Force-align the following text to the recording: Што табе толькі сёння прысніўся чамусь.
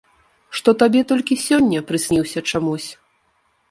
Што 0.59 0.69
табе 0.85 1.03
толькі 1.13 1.39
сёння 1.45 1.85
прысніўся 1.93 2.47
чамусь. 2.53 2.89